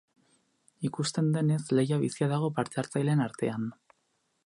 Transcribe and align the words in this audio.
Ikusten 0.89 1.27
denez, 1.35 1.59
lehia 1.81 2.01
bizia 2.07 2.31
dago 2.35 2.53
parte-hartzaileen 2.59 3.25
artean. 3.31 3.73